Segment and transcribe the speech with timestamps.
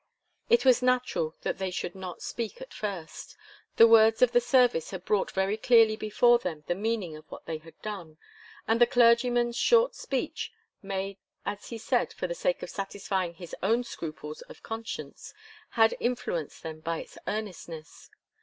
[0.49, 3.37] It was natural that they should not speak at first.
[3.75, 7.45] The words of the service had brought very clearly before them the meaning of what
[7.45, 8.17] they had done,
[8.67, 10.51] and the clergyman's short speech,
[10.81, 15.35] made as he said for the sake of satisfying his own scruples of conscience,
[15.69, 18.09] had influenced them by its earnestness.